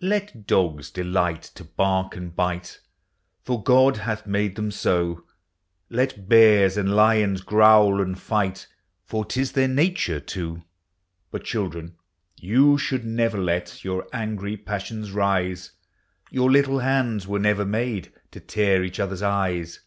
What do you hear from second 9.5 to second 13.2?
their nature to; But, children, von should